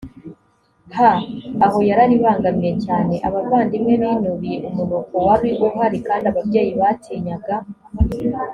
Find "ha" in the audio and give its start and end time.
0.97-1.11